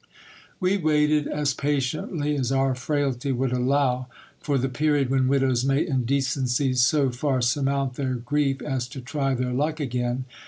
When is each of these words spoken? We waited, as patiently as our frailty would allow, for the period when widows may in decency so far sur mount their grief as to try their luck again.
We 0.59 0.77
waited, 0.77 1.27
as 1.27 1.53
patiently 1.53 2.35
as 2.35 2.51
our 2.51 2.73
frailty 2.73 3.31
would 3.31 3.51
allow, 3.51 4.07
for 4.39 4.57
the 4.57 4.67
period 4.67 5.11
when 5.11 5.27
widows 5.27 5.63
may 5.63 5.85
in 5.85 6.05
decency 6.05 6.73
so 6.73 7.11
far 7.11 7.39
sur 7.39 7.61
mount 7.61 7.93
their 7.93 8.15
grief 8.15 8.63
as 8.63 8.87
to 8.87 9.01
try 9.01 9.35
their 9.35 9.53
luck 9.53 9.79
again. 9.79 10.25